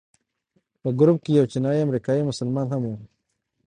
په 0.81 0.89
ګروپ 0.99 1.17
کې 1.25 1.31
یو 1.39 1.45
چینایي 1.51 1.81
امریکایي 1.85 2.23
مسلمان 2.29 2.67
هم 2.69 2.81
و. 2.91 2.93